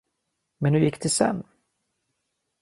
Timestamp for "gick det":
0.81-1.09